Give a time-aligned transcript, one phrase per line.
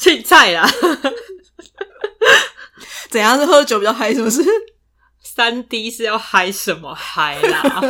[0.00, 0.68] 青菜啦。
[3.10, 4.14] 怎样是喝酒比较嗨？
[4.14, 4.42] 是不是？
[5.22, 7.82] 三 D 是要嗨什么嗨啦？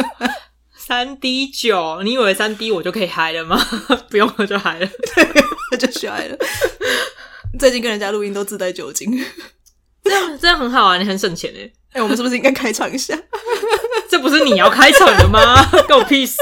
[0.76, 3.58] 三 D 酒，你以为三 D 我就可以嗨了吗？
[4.10, 4.88] 不用喝就嗨了，
[5.70, 6.36] 那 就去嗨了。
[7.58, 9.24] 最近跟人家录音都自带酒精，
[10.02, 11.60] 这样这样很好啊，你很省钱哎。
[11.92, 13.16] 哎、欸，我们是不是应该开场一下？
[14.08, 15.62] 这不是你要开场的吗？
[15.86, 16.36] 关我屁事！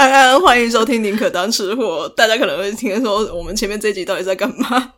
[0.00, 2.08] 安安，欢迎收听《宁可当吃货》。
[2.14, 4.94] 大家可能会听说，我们前面这集到底在干嘛？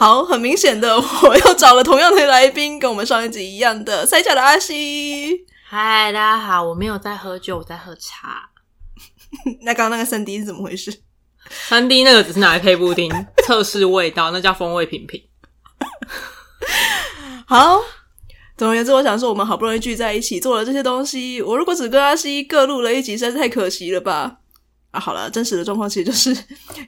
[0.00, 5.46] 好，很明显的，我又找了同样的来宾，跟我们上一集一样的塞下的阿西。
[5.68, 8.50] 嗨，大家好，我没有在喝酒，我在喝茶。
[9.62, 11.02] 那刚刚那个三 D 是怎么回事？
[11.48, 13.08] 三 D 那个只是拿来配布丁
[13.44, 15.22] 测试味道，那叫风味品评。
[17.46, 17.80] 好。
[18.56, 24.38] 总而言之，我想说，我们好不容易聚在一起做了这些东西，我如果只跟阿西各录了一集，实在是太可惜了吧？
[24.92, 26.34] 啊，好了，真实的状况其实就是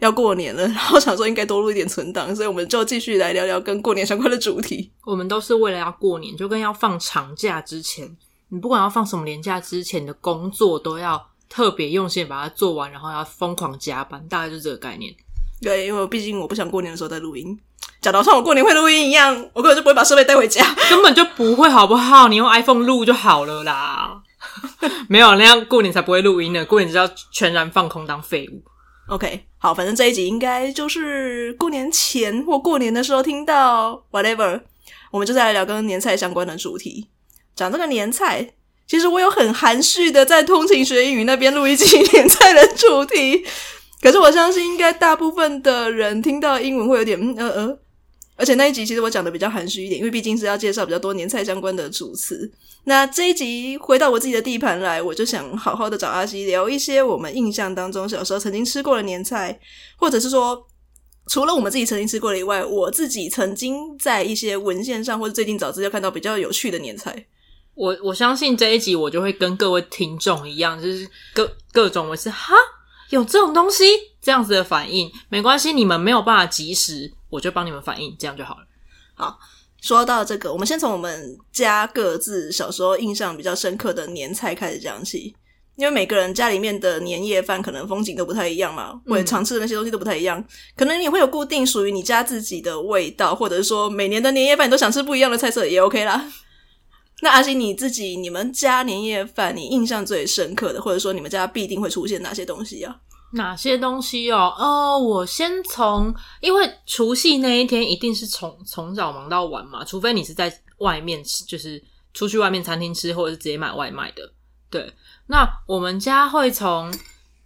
[0.00, 4.91] 要过年了，然后想说应该多录一点存档，所以我们就继续来聊聊跟过年相关的主题。
[5.05, 8.16] 我们都是为了要过年，就跟要放长假之前，
[8.48, 15.14] 你不管要放什么年假之前的工作，都要特别用心把它做完，然后要疯狂加班，大概就是这个概念。
[15.61, 17.58] 对，因为毕竟我不想过年的时候再录音。
[18.00, 22.28] 假如像我过年会录音一样，我根本就不会把设备带回家， 根本就不会，好不好？
[22.28, 24.22] 你用 iPhone 录就好了啦。
[25.08, 28.62] 没有那样过年才不会录音呢，过年就要全然放空当废物。
[29.08, 34.61] OK，好，反正这一集应该就是过年前或过年的时候听到，whatever，
[35.11, 37.08] 我们就再来聊跟年菜相关的主题。
[37.56, 38.50] 讲这个年菜，
[38.86, 43.45] 其实我有很含蓄的在通勤学英语那边录一集年菜的主题，
[44.00, 47.78] 可是我相信应该大部分的人听到英文会有点嗯呃呃。
[48.36, 52.48] 而且那一集其实我讲的比较含蓄一点，因为毕竟是要介绍比较多年菜相关的主词。
[52.84, 59.58] 那这一集回到我自己的地盘来，我就想好好的找阿西聊一些我们印象当中小时候曾经吃过的年菜，
[59.96, 60.64] 或者是说
[61.27, 67.27] 除了我们自己曾经吃过的以外，我自己曾经在一些文献上或者最近找资料看到比较有趣的年菜。
[67.74, 72.55] 我我相信这一集我就会跟各位听众一样，就是各各种我是哈
[73.11, 73.85] 有这种东西
[74.20, 77.13] 这样子的反应，没关系，你们没有办法及时。
[77.30, 78.61] 我就帮你们反应，这样就好了。
[79.14, 79.39] 好，
[79.83, 85.35] 说到这个，我们先从我们家各自小时候印象比较深刻的年菜开始讲起。
[85.77, 90.45] 因为每个人家里面的年夜饭可能风景都不太一样嘛，会常吃的那些东西都不太一样，
[90.77, 96.24] 可能你会有固定属于你家自己的味道，或者是说每年的年夜饭你都想吃不一样的菜色也 OK 啦。
[97.20, 102.96] 那阿星你自己，你们家年夜饭你印象最深刻的，或者说你们家必定会出现哪些东西啊？
[103.33, 104.55] 哪些东西哦？
[104.56, 111.83] 哦，我先从，因为除夕那一天一定是从从早忙到晚嘛，除非你是在外面吃，就是
[112.14, 114.23] 出去外面餐厅吃，或者是直接买外卖的。
[114.70, 114.90] 对，
[115.27, 116.90] 那我们家会从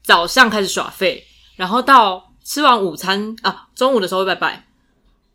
[0.05, 1.25] 早上开始耍废，
[1.57, 4.69] 然后到吃完午餐啊，中午的时候拜拜。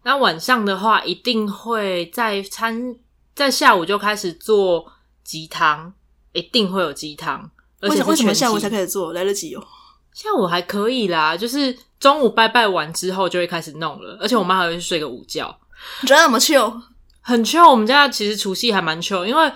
[0.03, 2.95] 那晚上的话，一定会在餐
[3.37, 4.91] 在下午就开始做
[5.23, 5.93] 鸡汤，
[6.33, 7.47] 一定会有鸡汤。
[7.79, 9.13] 而且为什么下午才开始做？
[9.13, 9.63] 来得及哦。
[10.11, 15.55] 下午还可以啦，就是中午拜拜完之后就会开始弄了，而且我妈还会去睡个午觉。
[16.01, 16.81] 你觉得怎么 chill？
[17.21, 17.69] 很 chill。
[17.69, 19.51] 我们家其实除夕还蛮 chill，因为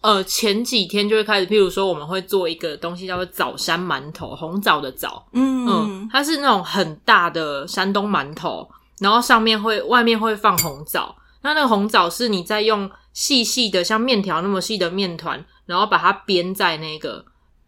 [0.00, 8.68] 呃前几天就会开始，譬如说我们会做一个东西叫做枣山馒头，红枣的枣，嗯嗯，它是那种很大的山东馒头，
[8.98, 17.24] 然后上面会外面会放红枣，那那个红枣是你在用细细的像面条那么细的面团，然后把它编在那个。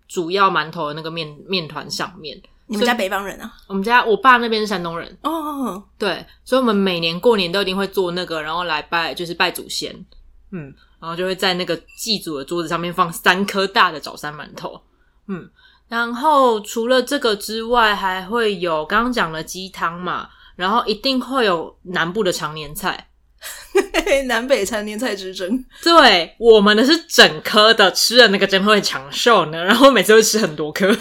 [0.06, 3.50] 主要馒头的那个面面团上面，你们家北方人啊？
[3.66, 5.82] 我们家我爸那边是山东人哦，oh.
[5.98, 9.92] 对，所以我们每年过年都一定会做那个，然后来拜，就是拜祖先，
[10.52, 14.78] 嗯，然后就会在那个祭祖的桌子上面放三颗大的早餐馒头，
[15.26, 15.50] 嗯，
[15.88, 23.08] 然后除了这个之外，还会有刚刚讲的鸡汤嘛，然后一定会有南部的常年菜。
[24.26, 29.62] 南北餐年菜之争，对，我们的是整颗的，吃的那个真会长寿呢。
[29.64, 30.96] 然后每次会吃很多颗，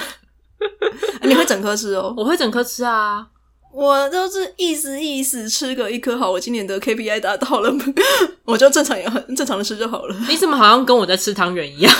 [1.23, 2.13] 你会整颗吃哦？
[2.17, 3.27] 我会整颗吃啊，
[3.73, 6.31] 我都是意思意思吃个一颗好。
[6.31, 7.71] 我今年的 KPI 达到了，
[8.45, 10.15] 我就正常也很正常的吃就好了。
[10.27, 11.95] 你怎么好像跟我在吃汤圆一样？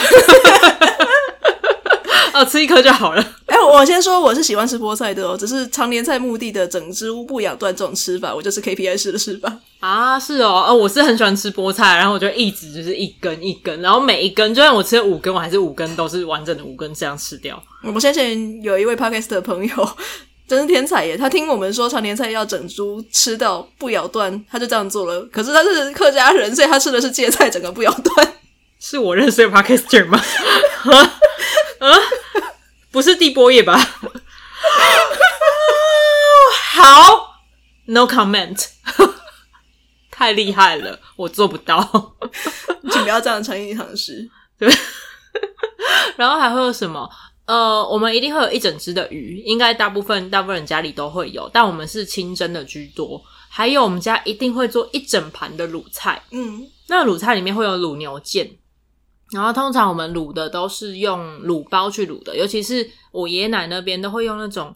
[2.44, 3.22] 哦，吃一颗就好了。
[3.46, 10.20] 哎、欸，我先说我是喜欢吃菠菜的哦，只是常年菜目的的整只乌不咬断这种吃法，我就是 KPI 式的吃法啊。
[10.20, 17.62] 是哦，呃，我是很喜欢吃菠菜，然后我就一直就是一根一根，然后每一根，就算我吃了五根，我还是五根都是完整的五根这样吃掉。
[17.84, 19.90] 我们先前有一位 Podcast 的朋友，
[20.48, 21.18] 真是天才耶！
[21.18, 25.22] 他听我们说常年菜要整株吃到不咬断，他就这样做了。
[25.32, 28.34] 可是他是客家人，所以他吃的是芥菜，整个不咬断。
[28.80, 30.22] 是我认识的 Podcaster 吗？
[31.88, 32.00] 啊，
[32.92, 33.78] 不是地波叶吧？
[36.74, 37.42] 好
[37.86, 38.68] ，No comment，
[40.10, 42.16] 太厉害了，我做不到，
[42.92, 44.30] 请不要这样诚意尝试。
[44.58, 44.72] 对，
[46.16, 47.10] 然后还会有什么？
[47.46, 53.22] 呃，我们一定会有一整只的鱼，应该大部分大部分人家里都会有，但我们是清蒸的居多。
[53.50, 58.50] 还有我们家一定会做一整盘的卤菜，嗯，那卤菜里面会有卤牛腱，
[59.34, 64.76] 然后通常我们卤的都是用卤包去卤的，尤其是我爷爷奶奶那边都会用那种，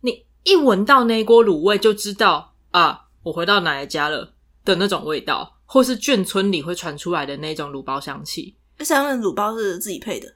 [0.00, 4.32] 你一闻到那锅卤味就知道啊，我回到奶奶家了
[4.64, 8.56] 的那种味道，或是眷村里会传出来的那种卤包香气。
[8.78, 10.28] 那像那卤包是自己配的，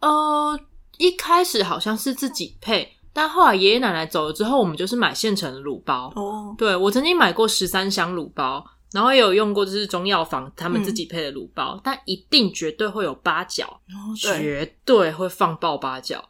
[0.00, 0.58] 呃。
[0.96, 6.12] 一开始好像是自己配，但后来爷爷奶奶走了之后，我们就是买现成的卤包。
[6.16, 16.22] 哦，对，我曾经买过十三香卤包，然后也有用过就是中药房他们自己配的卤包，嗯、但一定绝对会有八角，哦、绝对会放爆八角。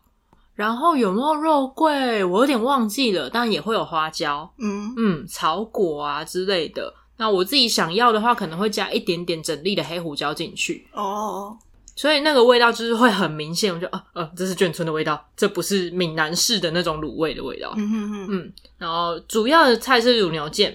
[0.55, 2.25] 然后有没有肉桂？
[2.25, 6.93] 我有点忘记了，但也会有花椒，嗯嗯，草果啊之类的。
[7.16, 10.88] 那我自己想要的话，可能会加一点点整粒的黑胡椒进去。
[10.93, 11.56] 哦。
[11.94, 17.75] 所以那个味道就是会很明显，我就啊啊，这是眷村的味道，这不是闽南式的那种卤味的味道。
[17.76, 20.72] 嗯哼哼嗯，然后主要的菜是卤牛腱，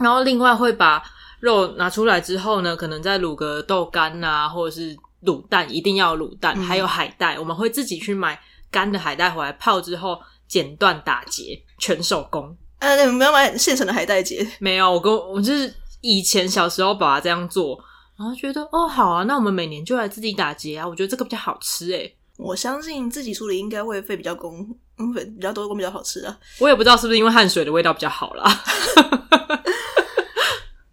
[0.00, 1.02] 然后另外会把
[1.40, 8.40] 肉拿出来之后呢，可能再卤个豆干啊，或者是卤蛋，一定要卤蛋，嗯、还有海带，我们会自己去买
[8.70, 12.56] 干的海带回来泡之后剪断打结，全手工。
[12.78, 14.46] 呃，你们没有买现成的海带结？
[14.60, 17.78] 没有，我跟我就是以前小时候爸爸这样做。
[18.16, 20.86] 然后觉得哦好啊，那我们每年就来自己打结啊！
[20.86, 22.16] 我觉得这个比较好吃诶。
[22.36, 24.68] 我相信自己处理应该会费比较工，
[24.98, 26.36] 嗯，费比较多工比较好吃啊。
[26.58, 28.44] 我也不知道是不是因为汗水的味道比较好啦。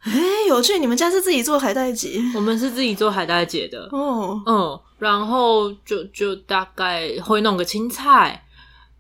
[0.06, 0.78] 诶有趣！
[0.78, 2.22] 你们家是自己做海带结？
[2.36, 4.42] 我们是自己做海带结的哦。
[4.46, 8.46] 嗯，然后就就大概会弄个青菜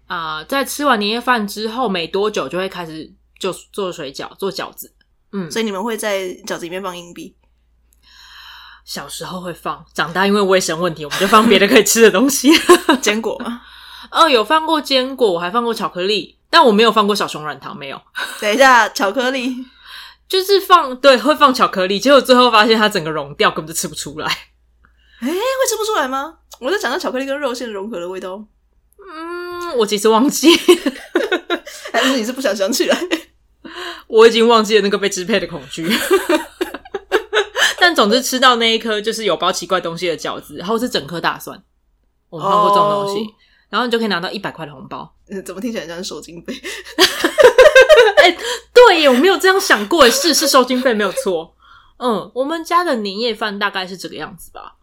[0.07, 4.91] 啊，呃，在吃完年夜饭之后没多久就会开始就做水饺、做饺子。
[5.31, 7.35] 嗯，所以你们会在饺子里面放硬币。
[8.83, 12.49] 小时候会放，长大因为卫生问题，我们就放别的可以吃的东西。
[13.01, 13.61] 坚果吗？
[14.11, 18.01] 哦，有放过坚果，我还放过巧克力，但我没有放过小熊软糖，没有。
[18.39, 19.65] 等一下，巧克力
[20.27, 24.27] 就是放，对，会放巧克力，结果最后发现它整个融掉，根本就吃不出来。
[25.21, 25.33] 诶，会
[25.69, 26.39] 吃不出来吗？
[26.59, 28.45] 我在讲到巧克力跟肉馅融合的味道。
[28.97, 30.49] 嗯，我其实忘记，
[31.93, 32.97] 还是你是不想想起来？
[34.07, 35.87] 我已经忘记了那个被支配的恐惧。
[37.79, 41.61] 但总之吃到那一颗就是有包奇怪东西的饺子，然后是整颗大蒜，
[42.29, 43.33] 我们放过这种东西，oh.
[43.69, 45.13] 然后你就可以拿到一百块的红包。
[45.45, 46.53] 怎么听起来像是收金费？
[48.25, 48.37] 哎、欸，
[48.73, 51.53] 对耶，我没有这样想过，是是收经费没有错。
[51.97, 54.75] 嗯，我们家的年夜饭大概是这个样子吧。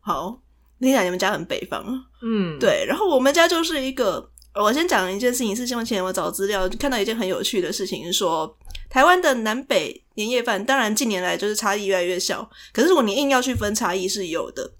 [0.00, 0.38] 好，
[0.80, 1.84] 听起来你们家很北方。
[2.22, 8.56] 嗯，对，然后我们家就是一个，我先讲一件事情，是前前我找资料看到一件很有趣的事情，是说。
[8.88, 12.48] 台湾的南北年夜饭，当然近年来就是差异越来越小。
[12.72, 14.72] 可是如果你硬要去分差异，是有的。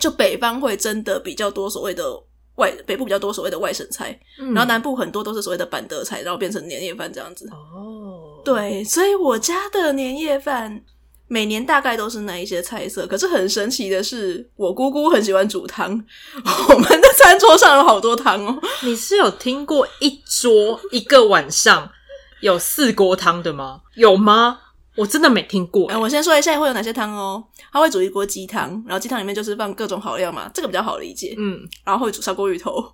[0.00, 2.02] 就北方会真的比较多所谓的
[2.56, 7.48] 外，北部比较多所谓的外省菜，嗯、然后南部很多都是所谓的板德菜，然后变成年夜饭这样子。
[7.50, 10.82] 哦，对，所以我家的年夜饭
[11.28, 13.06] 每年大概都是那一些菜色。
[13.06, 15.90] 可是很神奇的是，我姑姑很喜欢煮汤，
[16.68, 18.58] 我们的餐桌上有好多汤哦。
[18.82, 21.90] 你是有听过一桌一个晚上？
[22.40, 23.82] 有四锅汤的吗？
[23.94, 24.58] 有吗？
[24.94, 25.90] 我真的没听过。
[25.90, 27.42] 嗯，我先说一下会有哪些汤哦。
[27.72, 31.34] 他会煮一锅鸡汤，然后鸡汤里面就是放各种好料嘛，这个比较好理解。
[31.38, 32.92] 嗯，然后会煮砂锅鱼头，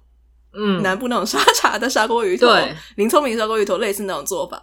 [0.52, 4.60] 嗯，南部那种沙茶的砂锅鱼头，对，林聪明砂锅鱼头类似那种做法。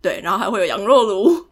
[0.00, 1.46] 对，然后还会有羊肉炉，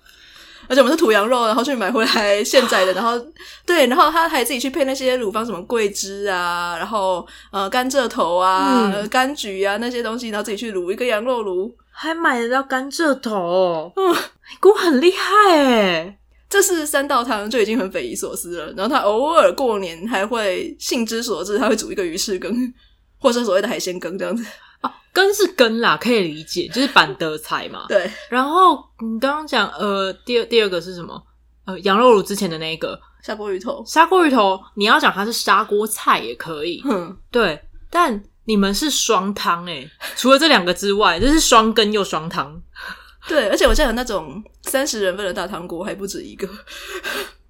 [0.68, 3.20] 而且我们是土羊肉，然后去买回来现宰的，然后
[3.66, 11.74] 对，然后他还自己去配那些卤，方什么桂枝啊，然后呃甘蔗头啊、嗯、柑橘啊那些东西，然后自己去卤一个羊肉炉。
[11.98, 14.14] 还买得到甘蔗头，嗯，
[14.60, 16.18] 姑很厉害诶。
[16.46, 18.72] 这是三道汤就已经很匪夷所思了。
[18.76, 22.54] 然后他偶尔过年还会兴之所至，他会煮一个鱼翅羹，
[23.18, 24.44] 或是所谓的海鲜羹这样子。
[24.82, 27.86] 哦，羹是羹啦，可以理解，就是板德菜嘛。
[27.88, 28.08] 对。
[28.28, 31.20] 然后你刚刚讲呃，第二第二个是什么？
[31.64, 33.82] 呃，羊肉炉之前的那一个砂锅鱼头。
[33.86, 36.82] 砂锅鱼头，你要讲它是砂锅菜也可以。
[36.84, 37.58] 嗯，对，
[37.90, 38.22] 但。
[38.46, 42.60] 你们是双汤诶，除了这两个之外，这是双羹又双汤。
[43.28, 46.46] 对，而且我记得那种三十人份的大汤锅还不止一个。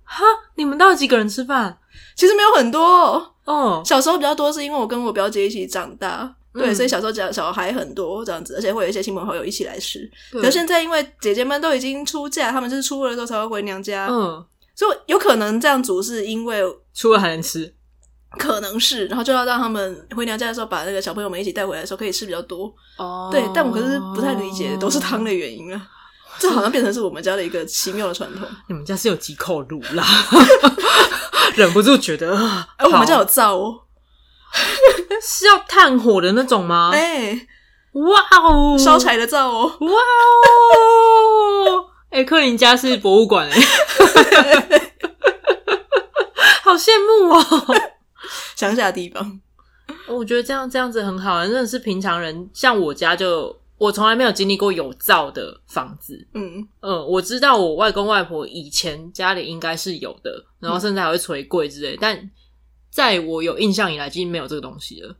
[0.04, 0.24] 哈，
[0.54, 1.78] 你们到底几个人吃饭？
[2.14, 3.82] 其实没有很多哦。
[3.84, 10.10] 小时候比较多，是因为我跟我表姐一起长大，嗯、对，所以小时候小小孩很多这样子，而且会有一些亲朋好友一起来吃。
[10.32, 14.42] 对可是现在因为姐姐们都已经出嫁，她们就是初二的时候才会回娘家，嗯，
[14.74, 16.62] 所以有可能这样煮是因为
[16.94, 17.75] 初二还能吃。
[18.38, 22.72] 可能是，然后就要让他们回娘家的时候，把那个小朋友们一起带回来的时候，可以吃比较多。
[22.98, 25.80] 哦，对，但我可是不太理解，都是汤的原因啊。
[26.38, 28.46] 这好像变成是我们家的一个奇妙的传统。
[28.68, 30.04] 你们家是有几口炉啦？
[31.56, 32.36] 忍不住觉得，
[32.76, 33.80] 哎，我们家有灶哦，
[35.22, 36.90] 是要炭火的那种吗？
[36.92, 37.46] 哎，
[37.92, 39.88] 哇哦，烧柴的灶哦，哇
[41.70, 43.58] 哦，哎，克林家是博物馆哎，
[46.62, 47.40] 好羡慕哦，
[48.56, 49.40] 乡下的地方。
[50.10, 53.56] 我觉得这样这样子很好，真的是平常人，像我家就。
[53.78, 62.30] 我从来没有经历过有灶的房子，嗯嗯，我知道我外公外婆以前家里应该是有的，然后甚至还会捶柜之类，嗯、但
[62.88, 65.14] 在我有印象以来，已经没有这个东西了。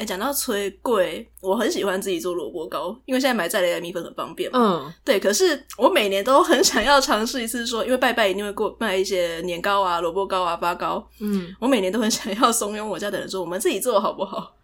[0.00, 4.58] 哎、欸，讲到捶柜，我很喜欢自己做萝卜糕，因为现在买再来的米粉很方便嘛。
[4.58, 5.20] 嗯，对。
[5.20, 11.06] 可是我每年都很想要尝试一次说，说因为拜拜一定会过卖一些年糕啊、萝卜糕啊、发糕。
[11.18, 14.54] 嗯，我每年都很想要怂恿我家的人说，我们自己做好不好？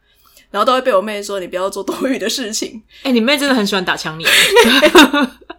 [0.50, 4.25] 然后都会被我妹说：“你不要做多余的事情。”哎，你妹真的很喜欢打枪你。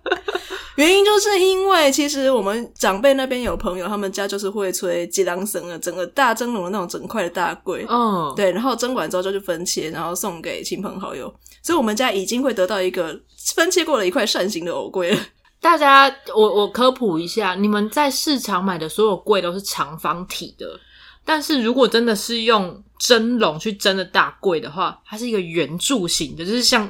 [0.77, 7.83] 原因就是因为其实我们长辈那边有朋友，他们家就是会吹吉郎绳啊，整个大蒸笼的那种整块的大柜。
[7.89, 11.33] 嗯，对，然后蒸完之后就去分切，然后送给亲朋好友。
[11.63, 13.19] 所以我们家已经会得到一个
[13.55, 15.19] 分切过了一块扇形的藕柜了。
[15.59, 20.79] 大家，我我科普一下，你们在市场买的所有柜都是长方体的。
[21.25, 26.87] 但是如果真的是用蒸笼去蒸的大柜的话，它是一个圆柱形的，就是像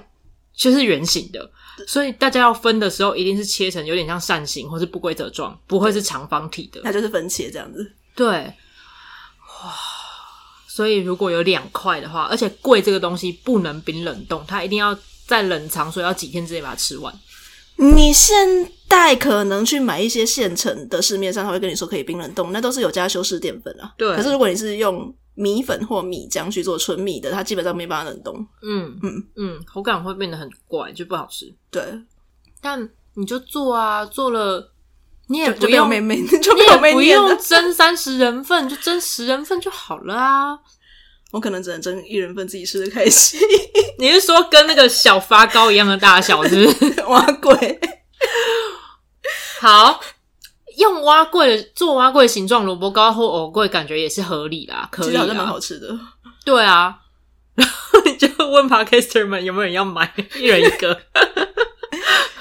[0.57, 1.49] 就是圆形的，
[1.85, 6.81] 所以大家要分的时候，一定是切成有点像扇形或是不规则状，不会是长方体的。
[6.83, 7.91] 它就是分切这样子。
[8.15, 9.73] 对，哇！
[10.67, 14.97] 所以如果有两块的话，而且贵这个东西不能冰冷冻，它一定要
[15.27, 17.13] 在冷藏，所以要几天之内把它吃完。
[17.75, 18.35] 你现
[18.89, 23.93] 在可能去买一些现成的，市面上他会跟你说可以冰冷冻，那都是有加修饰淀粉啊。
[23.95, 24.15] 对。
[24.15, 28.35] 可是如果你是用米粉或米浆去做纯米的，它基本上没办法冷冻。
[28.63, 31.53] 嗯嗯嗯，口感会变得很怪，就不好吃。
[31.69, 31.83] 对。
[32.59, 34.73] 但你就做啊，做了
[35.27, 40.57] 你也不用妹妹， 就你也不用蒸三十人份，就蒸十人份就好了啊。
[41.31, 43.39] 我可能只能蒸一人份，自己吃的开心。
[43.99, 47.01] 你是说跟那个小发糕一样的大小，是不是？
[47.05, 47.79] 哇，鬼。
[49.59, 49.99] 好，
[50.77, 55.97] 用碗粿做挖柜形状萝卜糕或藕粿，感觉也是合理啦，可以啊，好像蛮好吃的。
[56.45, 56.97] 对啊，
[57.55, 60.97] 然后你就问 Podcaster 们有没有人要买，一人一个。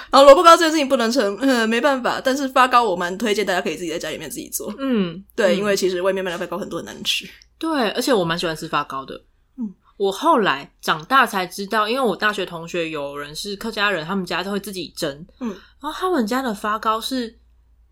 [0.08, 2.20] 然后萝卜糕这件事情不能成，嗯，没办法。
[2.22, 4.72] 但是发糕我蛮推荐大家可以自己在家里面自己做。
[4.78, 7.28] 嗯，对，嗯、因为其实外面卖的发糕很多很难吃。
[7.58, 9.14] 对，而且我蛮喜欢吃发糕的。
[9.58, 15.26] 嗯，我后来长大才知道，因为我大学同学有人是客家人，他们家都会自己蒸。
[15.40, 15.48] 嗯，
[15.82, 17.38] 然后他们家的发糕是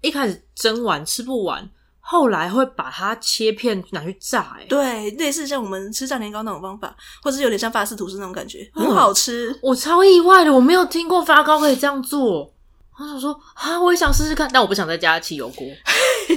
[0.05, 1.69] 一开始蒸完吃不完，
[2.01, 4.57] 后来会把它切片拿去炸。
[4.61, 9.51] 哎，对，类似像我们吃炸年糕那种方法，或者是有点像法式吐司那种感觉，很好吃。
[9.51, 12.53] 嗯，我超意外的，我没有听过发糕可以这样做。
[12.97, 15.67] 我想说啊，我也想试试看，但我不想在家汽油锅。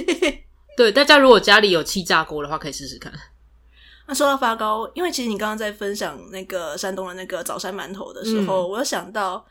[0.76, 3.12] 对，大家如果家里有气炸锅的话，可以试试看。
[4.06, 9.44] 那说到发糕，因为其实你刚刚在分享那个山东的那个早餐馒头的时候，嗯、我有想到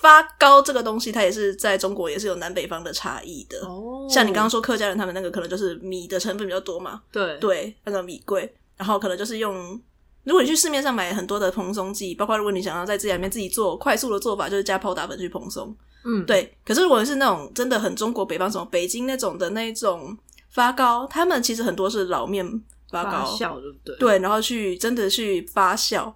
[0.00, 3.58] 发糕这个东西，它也是在中国也是有南北方的差异的。
[3.66, 9.80] 哦，像你刚刚说客家人他们那个可能就是米的成分比较多嘛，对对，那个米贵，然后可能就是用，
[10.24, 15.74] 如果你去市面上买很多的蓬松剂，包括如果你想要在自己里面自己做快速的做法，就是加泡打粉去蓬松。
[16.04, 16.56] 嗯，对。
[16.64, 20.16] 可是如果是那种真的很中国北方什么北京那种的那种。
[20.48, 22.42] 发糕，他们其实很多是老面
[22.90, 23.96] 发糕，发酵对不对？
[23.98, 26.10] 对，然后去真的去发酵。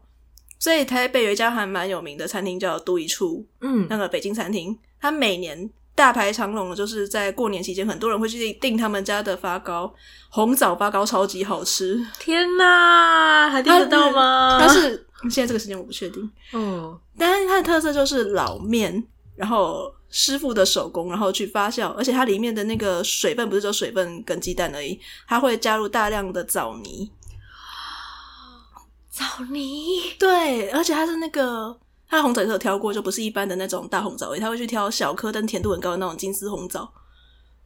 [0.61, 9.93] 所以台北有一家还蛮有名的餐厅叫都一处，嗯，那个北京餐厅，它每年大排长龙的，就是在过年期间，很多人会去订他们家的发糕，
[10.29, 12.01] 红枣发糕超级好吃。
[12.21, 14.59] 天哪，还订得到吗？
[14.61, 16.31] 但是现在这个时间我不确定。
[16.53, 19.03] 嗯，但是它的特色就是老面，
[19.35, 19.93] 然后。
[20.13, 24.99] 师傅的手工，然后去发酵，而且它里面的那个水分不是只有水分跟鸡蛋而已，
[25.29, 27.09] 它会加入大量的枣泥。
[29.21, 36.91] 枣泥，对，而且它是那个它的红枣也有挑过，就不是一般的那种大红枣味，它会去挑小颗但甜度很高的那种金丝红枣。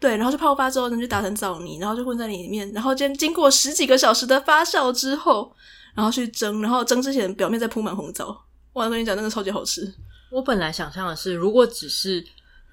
[0.01, 5.55] 对，然后就泡发之后，呢就打成枣泥，然后就混在里面，然后经经过十几个小时的发酵之后，
[5.95, 8.37] 然后去蒸，然后蒸之前表面再铺满红枣。
[8.73, 9.95] 我跟你讲，那个超级好吃。
[10.31, 12.23] 我本来想象的是，如果只是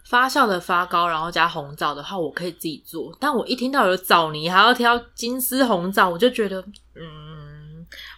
[0.10, 3.16] 发酵的发糕，然后加红枣的话，我可以自己做。
[3.20, 6.60] 但我一听到有枣泥，还要挑金丝红枣，我就觉得，
[6.96, 7.31] 嗯，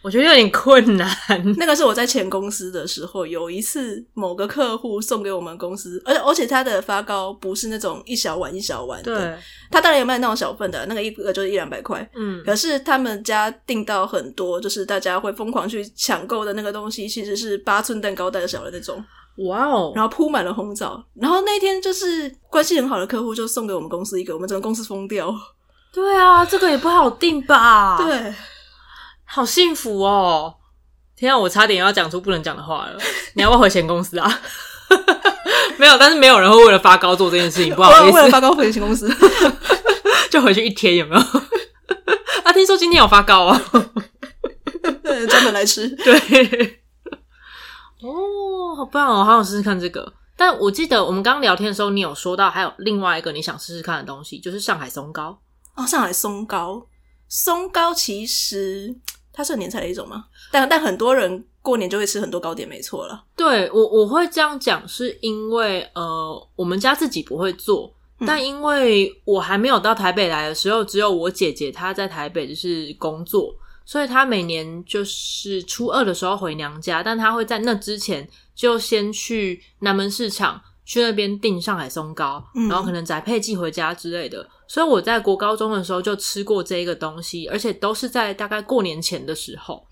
[0.03, 1.09] 我觉得有点困难。
[1.57, 9.37] 那个是我在前公司的时候，有一次某个客户送给我们公司，而且而且他的发糕不是那种一小碗一小碗的，对，
[9.71, 19.01] 他当然有卖那种小份的，那个一个就是一两百块，嗯，可是他们家订到很多，就是大家会疯狂去抢购的那个东西，其实是八寸蛋糕大小的那种，
[19.47, 25.33] 哇哦，然后铺满了红枣，然后那天就是关系很好的客户就送给我们公司一个，我们整个公司疯掉。
[25.93, 27.97] 对啊，这个也不好定吧？
[28.05, 28.33] 对。
[29.33, 30.53] 好幸福哦！
[31.15, 32.99] 天啊，我差点要讲出不能讲的话了。
[33.33, 34.41] 你要不要回前公司啊？
[35.77, 38.15] 没有，但是没有人会为了发糕做这件事情，不好意思。
[38.15, 39.11] 为了发糕回前公司，
[40.29, 41.21] 就回去一天有没有？
[42.43, 43.59] 啊，听说今天有发糕啊，
[45.01, 45.89] 对，专门来吃。
[45.89, 46.83] 对，
[48.03, 50.13] 哦，好棒哦，好想试试看这个。
[50.37, 55.39] 但我记得我们刚刚聊天的时候，你有说到还有另外一个你想试试看的东西，就是上海松糕。
[55.75, 56.85] 哦，上海松糕，
[57.27, 58.95] 松糕其实。
[59.33, 60.25] 它是年菜的一种吗？
[60.51, 63.23] 但但很多人过年就会吃很多糕点，没错了。
[63.35, 84.47] 对，我我会这样讲，是因为呃，我们家自己不会做，嗯，但因为我还没有到台北来的时候，只有我姐姐她在台北就是工作，所以她每年就是初二的时候回娘家，但她会在那之前就先去南门市场去那边订上海松糕，嗯，然后可能宅配寄回家之类的。
[84.67, 89.85] 所以我在国高中的时候就吃过这个东西，而且都是在大概过年前的时候。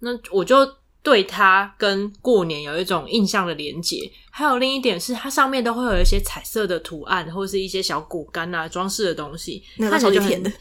[0.00, 0.56] 那我就
[1.02, 4.10] 对它跟过年有一种印象的连结。
[4.30, 10.52] 还有另一点是，它上面都会有一些彩色的图案，或是一些小果干啊装饰的东西，看起来就很甜的，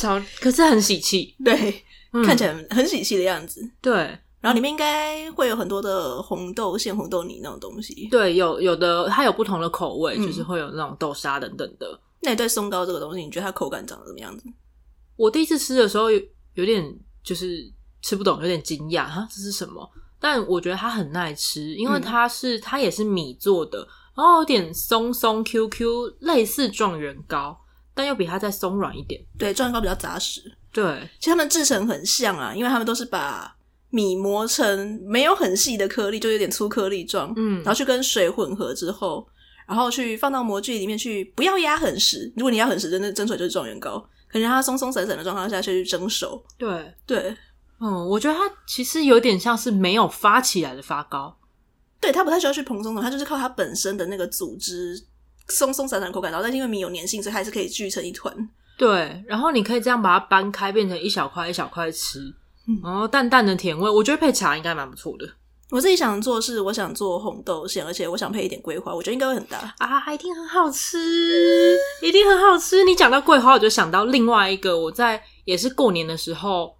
[0.00, 1.34] 超可是很喜气。
[1.44, 3.70] 对、嗯，看起来很喜气的样子。
[3.80, 8.08] 对，然后里面应该会有很多的红豆馅、红豆泥那种东西。
[8.10, 12.00] 对，有有的它有不同的口味，嗯、就是会有那种豆沙等等的。
[12.22, 14.44] 那你对松糕这个东西，你觉得它口感长得怎么样子？
[15.16, 16.20] 我第一次吃的时候有
[16.54, 16.82] 有点
[17.22, 17.70] 就是
[18.00, 19.88] 吃不懂，有点惊讶哈，这是什么？
[20.18, 23.78] 但我觉得它很耐吃，因为它是、嗯、它也是米做的，
[24.14, 27.58] 然后有点松松 Q Q，类似状元糕，
[27.94, 29.20] 但又比它再松软一点。
[29.38, 30.42] 对，状元糕比较扎实。
[30.72, 33.54] 对，其实它们制成很像啊，因为他们都是把
[33.90, 39.26] 米磨成没有很细的颗粒，就有点粗颗粒状，嗯，然后去跟水混合之后。
[39.66, 42.28] 然后去放到模具里面去，不要压很实。
[42.34, 44.04] 如果你压很实，真的蒸出来就是状元糕。
[44.28, 46.44] 可能它松松散散的状况下去蒸熟。
[46.58, 47.36] 对对，
[47.78, 51.38] 嗯，我觉得它其实有点像是没有发起来的发糕。
[52.00, 55.00] 对，它不太需要去蓬松的，它就是靠它本身的那个组织
[55.46, 56.32] 松松散散的口感。
[56.32, 58.34] 然后但是因为米有粘性，所以还是可以聚成一团。
[58.76, 62.34] 对，然后你可以这样把它掰开，变成一小块一小块吃，
[62.70, 65.28] 嗯，然后淡淡的甜味，我觉得配茶应该蛮不错的。
[65.70, 72.82] 我自己想做是，我想做红豆馅，而且我想配一点桂花，我觉得应该会很搭啊，一定很好吃，一定很好吃。
[72.82, 76.74] 你讲到桂花，我就想到另外一个，我在也是过年的时候，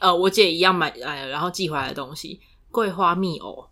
[0.00, 2.38] 呃，我姐一样买来了，然后寄回来的东西——
[2.70, 3.66] 桂花蜜藕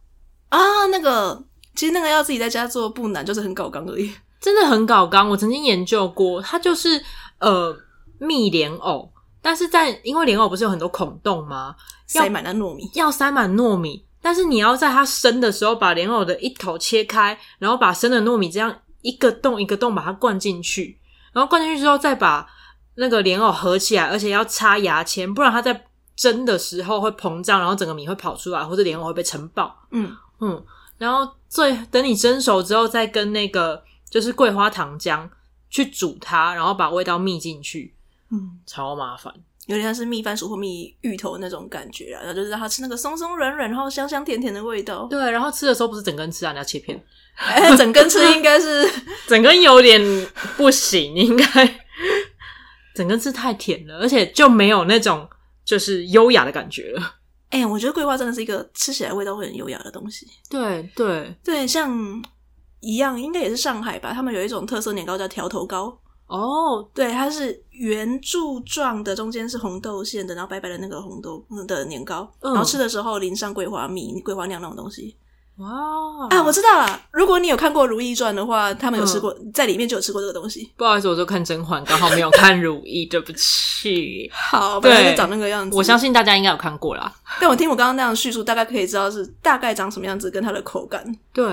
[0.49, 0.87] 啊。
[0.87, 5.29] 那个其实那个要自己在家做不难，就是很搞刚而已，真的很搞刚。
[5.29, 6.99] 我曾经研究过，它就是
[7.41, 7.77] 呃
[8.19, 9.13] 蜜莲藕，
[9.47, 11.77] 但是在因为莲藕不是有很多孔洞吗？
[12.09, 14.05] 塞满了糯米，要塞满糯米。
[14.21, 20.99] 但是你要在它生的时候，把莲藕的一头切开，然后把生的糯米这样一个洞一个洞把它灌进去，
[21.33, 22.45] 然后灌进去之后再把
[22.97, 25.85] 那个莲藕合起来，而且要插牙签，不然它在
[26.17, 29.73] 蒸的时候会膨胀，然后整个米会跑出来，或者莲藕会被撑爆。
[29.93, 30.61] 嗯嗯，
[30.99, 33.81] 然后最等你蒸熟之后，再跟那个
[34.11, 35.31] 就是桂花糖浆
[35.71, 37.95] 去煮它，然后把味道密进去。
[38.31, 39.33] 嗯，超麻烦。
[39.67, 45.09] 有点像是蜜番薯或蜜芋头那种感觉啊，然后就是让它吃那个松松软软，然后香香甜甜的味道。
[45.11, 47.05] 对，然后吃的时候不是整根吃啊，你要切片。
[47.35, 48.89] 哎，整根吃应该是
[49.27, 50.01] 整根有点
[50.57, 51.85] 不行，应该
[52.95, 55.29] 整根吃太甜了，而且就没有那种
[55.65, 57.17] 就是优雅的感觉了。
[57.51, 60.29] 哎，我觉得桂花真的是一个吃起来味道会很优雅的东西。
[60.49, 61.93] 对对对，像
[62.79, 64.13] 一样，应该也是上海吧？
[64.13, 65.99] 他们有一种特色年糕叫条头糕。
[66.27, 75.17] 哦、oh，对，它是圆柱状的，中间是红豆馅的，然后白白的那个红豆的年糕，嗯，然后吃的时候淋上桂花蜜、桂花酿那种东西。
[75.59, 75.69] 哇
[76.29, 77.01] 啊，我知道了！
[77.13, 80.71] 如果你有看过《如懿传》的话，他们有吃过，嗯，在里面就有吃过这个东西。
[80.77, 84.29] 不好意思，我就看甄嬛，刚好没有看《如懿》，对不起。
[84.35, 85.75] 好，本来就长那个样子。
[85.77, 87.11] 我相信大家应该有看过啦。
[87.41, 91.03] 但我听我刚刚那样叙述，大概可以知道是大概长什么样子，跟它的口感。
[91.33, 91.47] 对，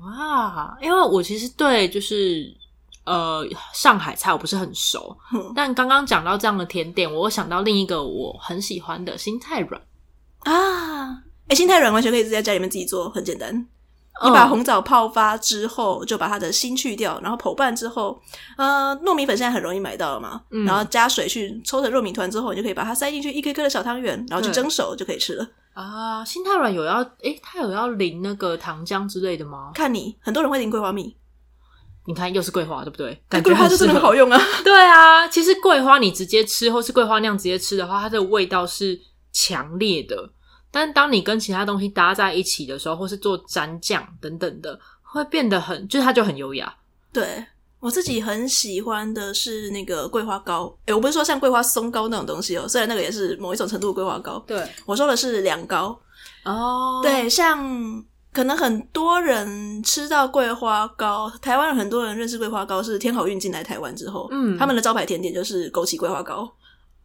[0.00, 2.54] 哇，因为我其实对就是。
[3.08, 9.80] 呃，上海菜我不是很熟，嗯、但刚刚讲到这样的甜点，我想到另一个我很喜欢的心太软
[10.40, 11.10] 啊！
[11.46, 13.66] 哎、欸，心太软完全可以在家里面自己做，很简单。
[14.22, 18.20] 你把红枣泡发之后，就把它的芯去掉，然后剖半之后，
[18.56, 25.48] 呃，糯米粉现在很容易买到了嘛，嗯、然后加水去抽成糯米团之后，你就可以把它塞进去一颗颗的小汤圆，然后去蒸熟就可以吃了。
[25.72, 29.70] 啊，心太软有要诶，它有要淋那个糖浆之类的吗？
[29.72, 31.16] 看你，很多人会淋桂花蜜。
[32.08, 33.22] 你看，又是桂花，对不对？
[33.28, 34.40] 感觉桂花就真的很好用啊。
[34.64, 38.98] 对啊，其实桂花你直接吃，或是桂花酿直接吃的话，它的味道是
[39.30, 40.30] 强烈的。
[40.70, 46.74] 但当你跟其他东西搭在一起的时候，或是做蘸酱等等的，会变得很，就是它就很优雅。
[47.12, 47.44] 对，
[47.78, 50.74] 我自己很喜欢的是那个桂花糕。
[50.86, 54.42] 诶，我不是说像桂花松糕那种东西哦，虽然那个也是某一种程度的桂花糕。
[54.46, 56.00] 对，我说的是凉糕。
[56.44, 58.02] 哦，对，像。
[58.38, 66.48] 可能很多人吃到桂花糕，台湾很多人认识桂花糕是天好运进来台湾之后，嗯，他们的招牌甜点就是枸杞桂花糕。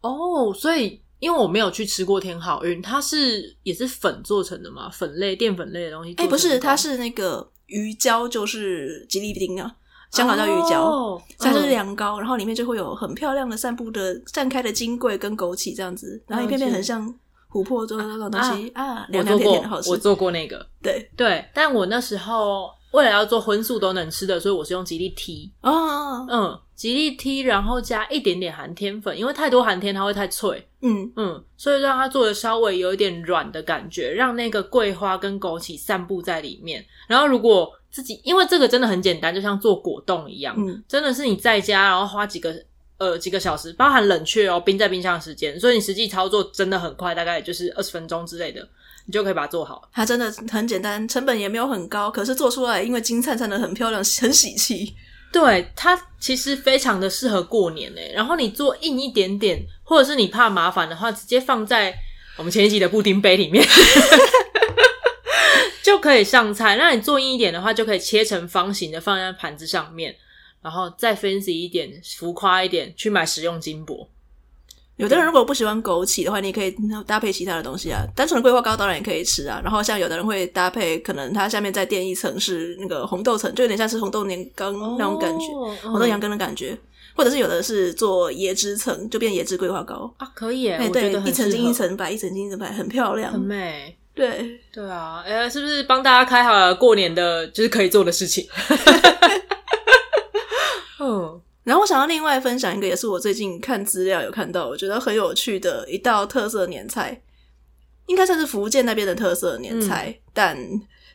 [0.00, 4.88] 哦，所以因为我没有去吃过天好运，它是也是粉做成的嘛？
[4.90, 6.14] 粉类淀粉类的东西？
[6.18, 9.68] 哎、欸，不是，它是那个鱼胶，就是吉利丁啊，
[10.12, 17.12] 香港叫鱼胶，哦、它是凉糕，然后里面就会有很漂亮的散布的散开的金桂跟枸杞这样子，然后一片片很像。
[17.54, 19.88] 琥珀做的那种东西啊，凉凉甜甜的好吃。
[19.88, 21.08] 我做过那个，对。
[21.16, 31.08] 对，但我那时候为了要做荤素都能吃的，所以我是用吉利 T 哦，嗯，吉利 T，然后加一点点寒天粉，因为太多寒天它会太脆，嗯。
[31.14, 36.84] 嗯，所以让它做的稍微有一点软的感觉，让那个桂花跟枸杞散布在里面。
[37.06, 42.52] 然后如果自己，因为这个真的很简单，就像做果冻一样，嗯，真的是你在家然后花几个。
[42.98, 48.66] 呃，几个小时，包含冷却哦，冰在冰箱的时间，所以你实际操作真的很快，大概也就是二十分钟之类的，
[49.06, 49.88] 你就可以把它做好。
[49.92, 54.94] 它真的很简单，成本也没有很高，可是做出来因为金灿灿的很漂亮，很喜气。
[55.32, 58.12] 对，它其实非常的适合过年诶。
[58.14, 61.92] 然后你做硬一点点，或者是你怕麻烦的话，直接放在
[62.36, 63.66] 我们前一集的布丁杯里面，
[65.82, 66.76] 就可以上菜。
[66.76, 70.14] 那你做硬一点的话，就可以切成方形的，放在盘子上面。
[70.64, 74.08] 然后再 fancy 一点、浮夸一点，去买食用金箔。
[74.96, 76.74] 有的人如果不喜欢枸杞的话，你也可以
[77.06, 78.02] 搭配其他的东西啊。
[78.16, 79.60] 单纯的桂花糕当然也可以吃啊。
[79.62, 86.76] 然后像有的人会搭配，可能它下面再垫一层是那个红豆层，就有点像是红豆年糕那种感觉，哦、红豆羊羹的感觉。
[87.16, 90.74] 或者是有的是做椰汁层，就变椰汁桂花糕啊，可以耶。
[90.74, 93.96] 哎，对，一层金一层白，一层金一层白，很漂亮，很美。
[94.14, 98.46] 对对啊，哎，是不是帮大家开好了过年的就是可以做的事情？
[101.64, 107.22] 嗯，然后我想要另外分享一个，也是我最近看资料有看到，我觉得很有趣的一道特色年菜，
[108.06, 110.58] 应该算是福建那边的特色年菜，嗯、但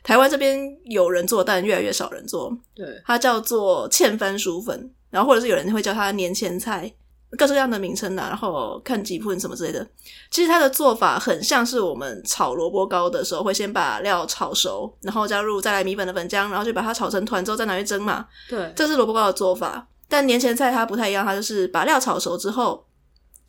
[0.02, 2.56] 台湾这边有人做，但越来越少人做。
[2.74, 6.90] 对，它叫做芡番薯粉，然后或者是有人会叫它年前菜，
[7.36, 8.28] 各式各样的名称呐、啊。
[8.30, 9.86] 然后看几份什么之类的，
[10.30, 18.26] 其实它的做法很像是我们炒萝卜糕的时候，会先把料炒熟，然后加入再来米粉的粉浆，然后就把它炒成团之后再拿去蒸嘛。
[18.48, 19.86] 对，这是萝卜糕的做法。
[20.10, 22.84] 但年前菜它不太一样，它就是把料炒熟之后，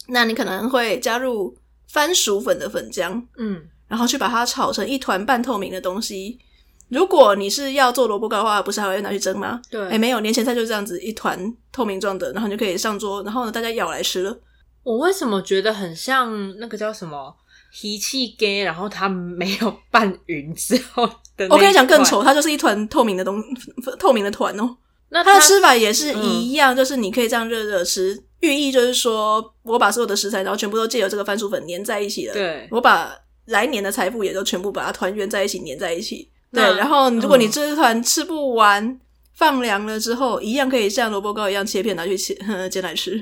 [0.07, 1.57] 那你可能会加入
[1.89, 6.39] 番薯粉的粉浆，嗯，然后去把它炒成一团半透明的东西。
[6.87, 9.61] 如果你是要做萝卜糕的话，不是还会拿去蒸吗？
[9.69, 11.37] 对，哎，没有，年前菜就是这样子一团
[11.71, 14.37] 透明状的，然后你就可以上桌，然后呢，大家舀来吃了。
[14.83, 17.33] 我为什么觉得很像那个叫什么
[17.71, 21.47] 脾气鸡，然后它没有拌匀之后的？
[21.49, 23.41] 我跟你讲更丑，它就是一团透明的东，
[23.97, 24.75] 透明的团哦。
[25.13, 32.33] 那它的吃法也是一样，嗯、就是你可以这样热热吃，寓意就是说我把所有的食材，然后全部都借由这个番薯粉粘在一起了。
[32.33, 33.13] 对，我把
[33.47, 36.29] 来年的财富也都全部把它团圆在一起，粘在一起。
[36.53, 38.99] 对，然后如果你这团吃不完，嗯、
[39.35, 43.21] 放凉了之后，一样可以像萝卜糕一样切片拿去切呵呵 煎来吃。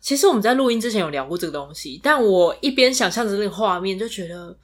[0.00, 4.56] 其实我们在录音之前有聊过这个东西，但我一边想象着那个画面，就觉得。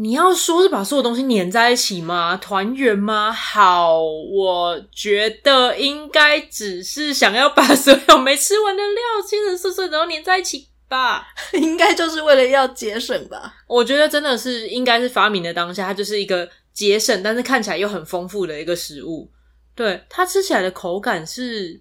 [0.00, 2.34] 你要说是把所有东西粘在一起吗？
[2.38, 3.30] 团圆吗？
[3.30, 11.26] 好，我觉得应该只是想要把所有没吃完的料切成碎碎的，然后粘在一起吧。
[11.52, 13.56] 应该就是为了要节省吧？
[13.66, 19.30] 我觉得真的是应该是发明的当下，它就是一个节省，但是看起来又很丰富的一个食物。
[19.74, 21.78] 对，它吃起来的口感是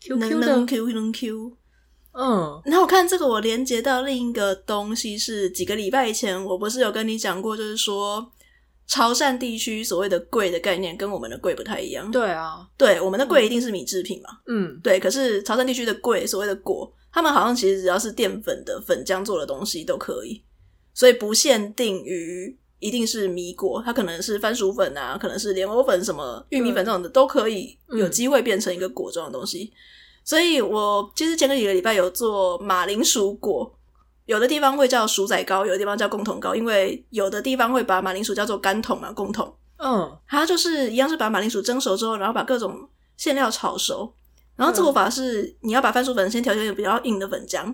[0.00, 1.56] Q Q 的，Q Q Q。
[2.18, 8.26] 嗯，然后我看这个，我连接到另一个东西是几个礼拜以前，我不是有跟你讲过，就是说
[8.86, 12.10] 潮汕地区所谓的粿的概念跟我们的粿不太一样。
[12.10, 14.30] 对啊，对，我们的粿一定是米制品嘛。
[14.46, 14.98] 嗯，对。
[14.98, 20.42] 可是潮汕地区的粿，所谓的果，他们好像其实只要是淀粉的粉浆做的东西都可以，
[20.94, 29.70] 所以不限定于一定是米果，它可能是番薯粉啊，可能是莲藕粉、什么玉米粉这种的，都可以有机会变成一个果状的东西。
[30.26, 33.70] 所以我其实前个几个礼拜有做马铃薯粿，
[34.24, 39.54] 有的地方会叫薯仔糕，有的地方叫贡桶糕，因为有的地方会把马铃薯叫做干桶嘛，贡桶。
[39.78, 44.12] 嗯，它就是一样是把马铃薯蒸熟之后，然后把各种馅料炒熟。
[44.56, 47.72] 然后做法是你要把番薯粉先调成一个比较硬的粉浆。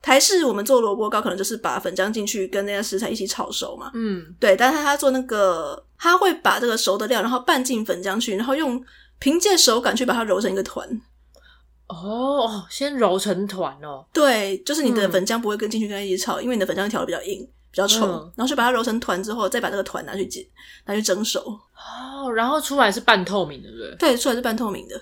[0.00, 3.90] 台式我们做萝卜糕可能就是把粉浆进去跟那些食材一起炒熟嘛。
[3.94, 4.54] 嗯，对。
[4.54, 8.84] 但是他做那个，他会把这个熟的料然后拌进粉浆去，然后用
[9.18, 10.86] 凭借手感去把它揉成一个团。
[11.92, 14.04] 哦，先揉成团哦。
[14.12, 17.46] 对，就是你的粉浆不会跟进去跟它一起炒，嗯、因为你的粉浆调的比较硬。
[17.70, 20.44] 比较稠，嗯、然后就把它揉成团之后，再把这个团拿去煎，
[20.84, 21.40] 拿去蒸熟。
[21.40, 24.10] 哦，然后出来是半透明的，对不对？
[24.10, 25.00] 对，出来是半透明的。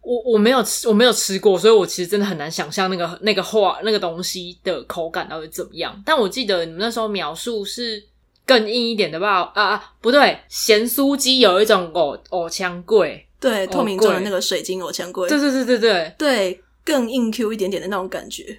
[0.00, 6.02] 我我没有吃，我没有吃过，所以我其实真的很难想象那个那个画那个东西的口感到底怎么样。
[6.04, 8.04] 但我记得你们那时候描述是
[8.44, 9.42] 更硬一点的吧？
[9.54, 18.58] 啊啊，不对，咸酥鸡有一种藕藕浆贵，对，透明做的那个水晶藕浆贵，对对对对对对，更硬 Q 一点点的那种感觉。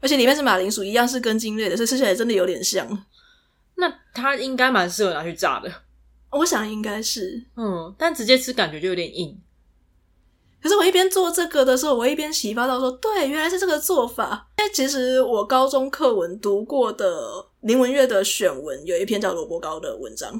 [0.00, 2.86] 而且里面是马铃薯，一样是根茎类的，所以吃起来真的有点像。
[3.76, 5.72] 那它应该蛮适合拿去炸的，
[6.30, 7.42] 我想应该是。
[7.56, 9.40] 嗯，但直接吃感觉就有点硬。
[10.62, 14.46] 可是我一边做这个的时候，我一边启发到说，对，原来是这个做法。
[14.58, 20.30] 因为其实我高中课文读过的林文月的选文有一篇叫《萝卜糕》的文章，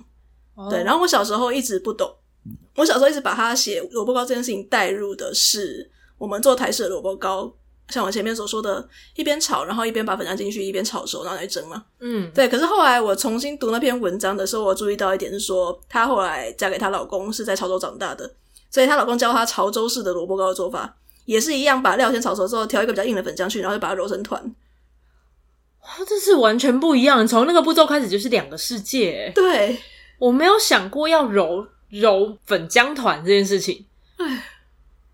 [0.57, 0.83] 哦、对。
[0.85, 2.13] 然后我小时候一直不懂，
[2.79, 7.53] 我小时候一直把他写萝卜糕这件事情带入的是我们做台式的萝卜糕。
[7.89, 8.87] 像我前面所说的，
[9.17, 11.83] 一边炒，然后一边把粉浆进去，一边炒熟，然后来蒸嘛。
[12.01, 12.47] 嗯，对。
[12.47, 18.31] 可是后来我重新读那篇文章的时候，我注意到一点是说，她后来嫁给她老公是在潮州长大的，
[18.71, 24.55] 所以她老公教她潮州式的萝卜糕的做法，也是一样，把料先炒熟之后，调一个比较硬的粉浆去，然后就把它揉成团。
[25.81, 29.33] 哇，这是完全不一样，从那个步骤开始就是两个世界。
[29.35, 29.81] 对，
[30.19, 33.87] 我没有想过要揉揉粉浆团这件事情。
[34.17, 34.45] 唉。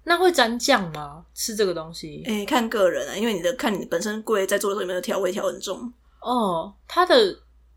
[0.06, 1.24] 那会沾酱吗？
[1.32, 2.22] 吃这个东西？
[2.26, 6.74] 哎、欸、看个人啊，因为你的看你本身贵，在做的时候有没有调味调很重哦。
[6.87, 7.34] 它的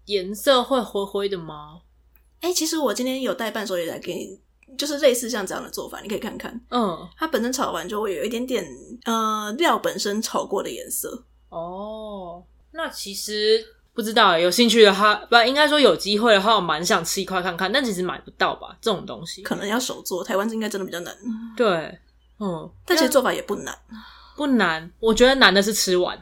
[0.07, 1.79] 颜色会灰灰的吗？
[2.41, 6.59] 哎、欸、其实我今天有带伴手礼来给你，就是类似像这样的做法，你可以看看。
[6.69, 8.67] 嗯，它本身炒完就会有一点点
[9.05, 11.23] 呃料本身炒过的颜色。
[11.47, 13.65] 哦，那其实
[13.97, 21.11] 不知道，有兴趣的话，不应该说有机会的话，我蛮想吃一块看看，但其实买不到吧，这种东西可能要手做，台湾应该真的比较难。
[21.55, 21.97] 对。
[22.39, 23.75] 嗯，但其实做法也不难，
[24.35, 24.91] 不难。
[24.99, 26.15] 我觉得难的是吃完，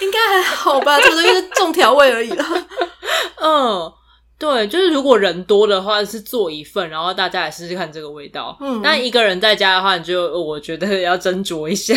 [0.00, 2.44] 应该还好吧，这个东西是重调味而已啦。
[3.40, 3.92] 嗯，
[4.36, 8.58] 对，就是如果人多的话，是做一份，然后大家来试试看这个味道。
[8.60, 11.94] 嗯，但一个人在家的话，你就我觉得要斟酌一下，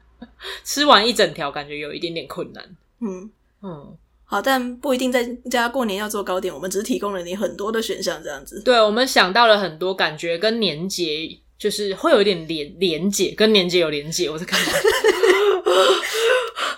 [0.64, 2.64] 吃完一整条感觉有一点点困难。
[3.02, 3.30] 嗯
[3.62, 8.60] 嗯，好，但不一定在家过年要做糕点，我们只是提供了你很多的选项，这样子。
[8.62, 11.40] 对，我们想到了很多感觉跟年节。
[11.58, 14.28] 就是会有一点连连结，跟年节有连结。
[14.28, 14.60] 我在看，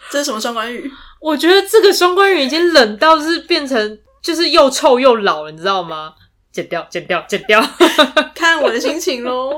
[0.08, 0.88] 这是什么双关语？
[1.20, 6.14] 我觉得这个双关语已经冷到是变成就是又臭又老了，你知道吗？
[6.52, 7.60] 剪掉，剪掉，剪掉，
[8.36, 9.52] 看我的心情喽。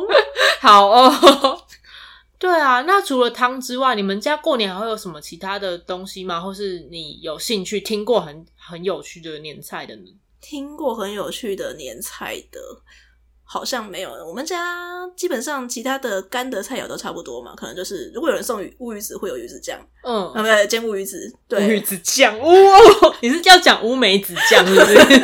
[0.59, 1.63] 好哦，
[2.41, 2.81] 对啊。
[2.83, 6.41] 那除了汤之外，你们家过年还会有什么其他的东西吗？
[6.41, 10.13] 或是你有兴趣听过很很有趣的年菜的呢？
[10.41, 12.59] 听过很有趣的年菜的。
[13.53, 22.49] 好像没有，我们家基本上其他的干的菜肴都差不多嘛，可能就是如果有人送鱼乌鱼子，会有鱼子酱，嗯，那么煎乌鱼子，对，乌鱼子酱，哦，
[23.21, 25.23] 你是要讲乌梅子酱是不是？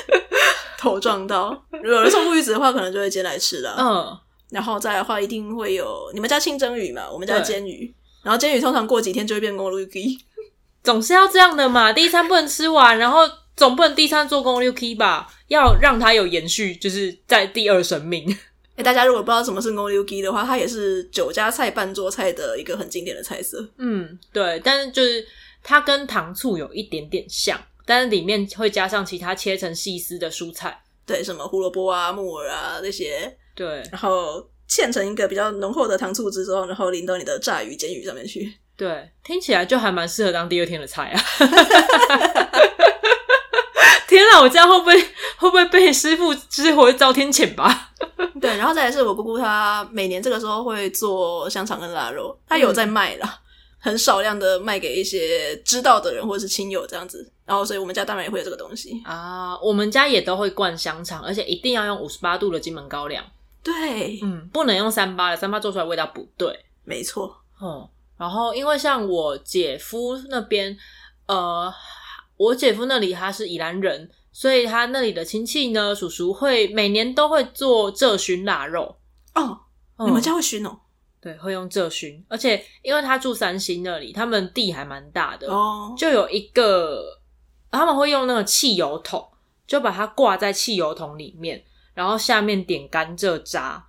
[0.80, 4.18] 头撞到，如果有人送乌鱼子的话，可能就会煎来吃了，嗯，
[4.50, 10.18] 然后再来的话，一定会有你们家清蒸鱼嘛，我们家煎鱼，然后煎鱼通常过几天就会变公路鸡，
[10.82, 13.20] 总是要这样的嘛，第一餐不能吃完，然后
[13.56, 15.32] 总不能第一餐做公路鸡吧。
[15.48, 18.28] 要让它有延续，就是在第二生命。
[18.30, 23.64] 哎、欸，大家如果不知道什么是五柳鸡的话，它也是酒家菜半桌菜的一个很经典的菜色。
[23.78, 25.24] 嗯，对，但是就是
[25.62, 38.52] 它跟糖醋有一点点像，但是里面会加上其他切成细丝的蔬菜，对，什么胡萝卜啊、木耳啊那些，对，然后嵌成一个比较浓厚的糖醋汁之后，然后淋到你的炸鱼、煎鱼上面去。
[38.76, 41.20] 对，听起来就还蛮适合当第二天的菜啊。
[44.06, 44.94] 天啊，我这样会不会
[45.38, 47.90] 会不会被师傅就是会遭天谴吧？
[48.40, 53.40] 对，然后再来是我姑姑，她每年这个时候会做香肠跟腊肉，她有在卖啦，嗯、
[53.78, 57.28] 很少量的卖给一些知道的人或者是亲友这样子。
[57.44, 59.58] 然后，所以我们家当然也会有这个东西啊。
[59.60, 63.24] 我们家也都会灌香肠，而且一定要用五十八度的金门高粱。
[63.66, 66.64] 对，嗯，不能用三八的，三八做出来味道不对。
[66.84, 67.88] 没错，嗯。
[68.16, 70.76] 然后，因为像我姐夫那边，
[71.26, 71.72] 呃。
[72.38, 78.94] 我姐夫那里他是宜兰人，所以他那里的亲戚呢，叔叔会每年都会做浙熏腊肉
[79.34, 79.58] 哦。
[79.96, 80.78] 嗯、你们家会熏哦？
[81.18, 87.02] 对，会用浙熏，而且因为他住三星那里，他们地还蛮大的哦，就有一个
[87.70, 89.26] 他们会用那个汽油桶，
[89.66, 91.64] 就把它挂在汽油桶里面，
[91.96, 93.82] 然后下面点甘蔗渣，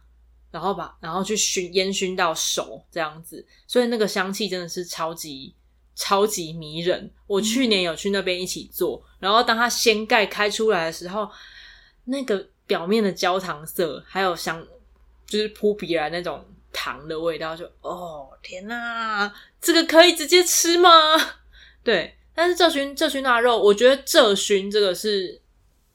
[0.49, 5.53] 然后把然后去熏烟熏到熟这样子，所以那个香气真的是超级
[5.93, 7.11] 超级迷人。
[7.27, 11.29] 我去年有去那边一起做，然后当它掀盖开出来的时候，
[12.05, 14.65] 那个表面的焦糖色还有香，
[15.25, 20.89] 就是扑鼻而来那种糖的味道就，哦天哪，这个可以直接吃吗？
[21.83, 22.13] 对。
[22.39, 25.41] 但是这熏这熏腊肉，我觉得这熏这个是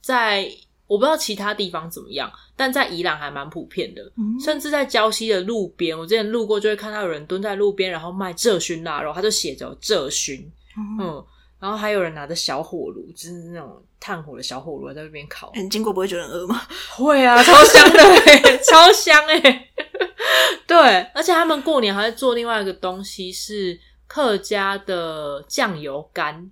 [0.01, 0.51] 在
[0.93, 10.41] 我不知道其他地方怎么样，但在宜兰还蛮普遍的，嗯、甚至在礁溪的路边，我之前路过就会看到有人蹲在路边，然后卖浙熏腊肉，他就写着浙熏，
[10.77, 11.27] 嗯，嗯，
[11.59, 15.51] 然后还有人拿着小火炉，就是那种炭火的小火炉在那边烤。
[15.55, 16.61] 你经过不会觉得很饿吗？
[16.95, 19.71] 会啊，超香的、欸，超香哎、欸，
[20.67, 23.81] 对，而且他们过年还会做另外一个东西是。
[24.09, 26.51] 客家的酱油干，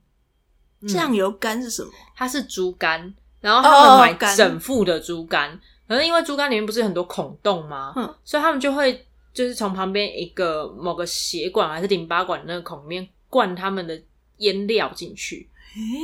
[0.88, 1.90] 酱油干是什么？
[2.16, 7.92] 它是猪肝，然后他们买整副的猪肝，可是因为猪肝里面不是很多孔洞吗？
[7.96, 14.00] 嗯，所以他们就会就是从旁边一个某个血管还是淋巴管那个孔里面灌他们的
[14.38, 15.48] 腌料进去，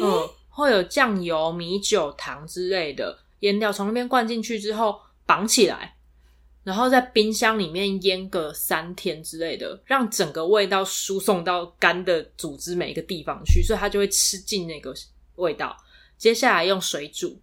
[0.03, 5.92] 嗯，会有酱油、米酒、糖之类的腌料从那边灌进去之后绑起来。
[6.64, 14.92] 然后在冰箱里面腌个三天之类的，让整个味道输送到肝的组织每一个地方去，所以它就会吃进那个
[15.37, 15.77] 味道。
[16.18, 17.38] 接下来用水煮，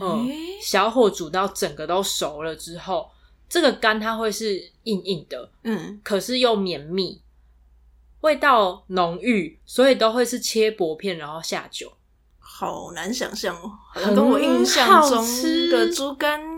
[0.00, 0.28] 嗯，
[0.62, 3.10] 小火煮到整个都熟了之后，
[3.48, 7.20] 这个肝它会是硬硬的，嗯，可是又绵密，
[8.22, 11.92] 味道浓郁，所以都会是切薄片然后下酒。
[12.38, 15.26] 好难想象哦，好像跟我印象中
[15.70, 16.51] 的猪肝。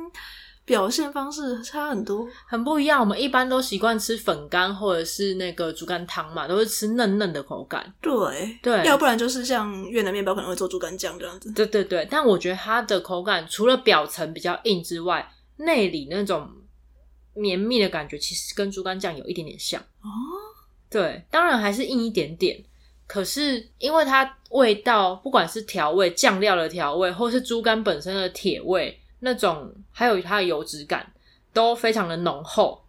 [0.65, 2.99] 表现方式差很多，很不一样。
[2.99, 7.93] 我们一般都习惯吃粉干或者是那个猪肝汤嘛，都是吃嫩嫩的口感。
[8.01, 11.53] 对对，要不然就是像越南面包可能会做猪肝酱这样子。
[11.53, 16.49] 对对对，但我觉得它的口感除了表层比较硬之外，内里那种
[17.35, 19.79] 绵密的感觉，其实跟猪肝酱有一点点像。
[19.81, 20.09] 哦，
[20.89, 22.65] 对，当然还是硬一点点。
[23.07, 28.99] 可是因为它味道，不管是调味、酱料的调味，或是猪肝本身的铁味。
[29.25, 31.13] 那种还有它的油脂感
[31.53, 32.85] 都非常的浓厚，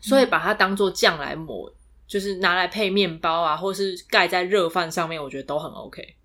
[0.00, 1.74] 所以把它当做酱来抹，嗯、
[2.08, 6.16] 就是拿来配面包啊，或是盖在热饭上面，我觉得都很 OK。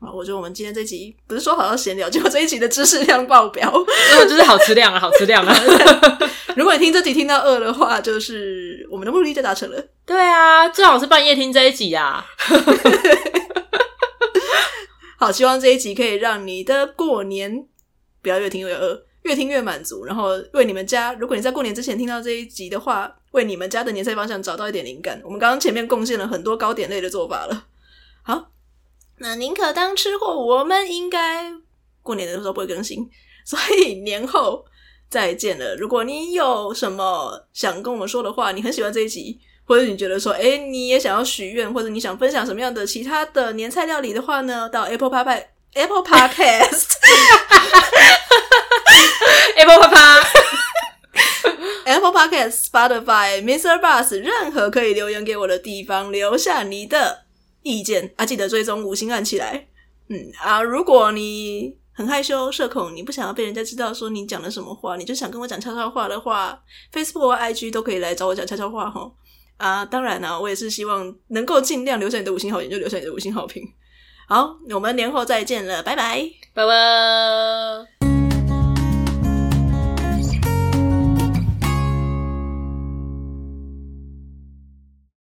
[0.00, 3.70] 啊，我觉得我们今天这集不是说好要闲聊，结果这一集的知识量爆表，
[4.28, 5.54] 就是好吃量啊，好吃量啊！
[6.56, 9.88] 如果你听这集听到饿的话，就是我们的目的就达成了。
[10.06, 12.24] 对啊，最好是半夜听这一集啊。
[15.18, 17.66] 好，希望这一集可以让你的过年。
[18.22, 20.04] 不要越听越饿，越听越满足。
[20.04, 25.20] 然后为你们家，如果你在过年之前听到这一集的话，为你们家的年菜方向找到一点灵感。
[25.24, 27.66] 我们刚刚前面贡献了很多糕点类的做法了。
[28.22, 28.50] 好，
[29.18, 31.52] 那宁可当吃货，我们应该
[32.02, 33.08] 过年的时候不会更新，
[33.44, 34.64] 所以年后
[35.08, 35.76] 再见了。
[35.76, 44.68] 如果你有什么想跟我们说的话，你很喜欢这一集，或者你觉得说，哎，你也想要许愿，或者你想分享什么样的其他的年菜料理的话呢？
[44.68, 46.96] 到 Apple Pie Apple Podcast。
[49.56, 50.26] Apple Papa
[51.84, 53.80] Apple Podcast、Spotify、Mr.
[53.80, 57.24] Bus，任何可以留言给我的地方，留下你的
[57.62, 58.26] 意见啊！
[58.26, 59.66] 记得追踪五星按起来。
[60.08, 66.60] 嗯啊，如果你很害羞、社恐，你不想要被人家知道说你讲了什么话，你就想跟我讲悄悄话的话
[66.92, 69.10] ，Facebook 或 IG 都可以来找我讲悄悄话哈。
[69.56, 73.62] 啊，当然呢、啊，我也是希望能够尽量留下你的五星好评，就留下你的五星好评。
[74.28, 76.20] 好，我们年后再见了，拜拜，
[76.52, 77.97] 拜拜。